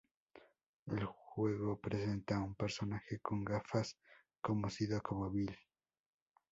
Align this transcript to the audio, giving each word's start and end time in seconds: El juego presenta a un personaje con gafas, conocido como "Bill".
El 0.87 1.05
juego 1.05 1.79
presenta 1.79 2.37
a 2.37 2.41
un 2.41 2.55
personaje 2.55 3.19
con 3.19 3.43
gafas, 3.45 3.99
conocido 4.41 4.99
como 5.03 5.29
"Bill". 5.29 5.55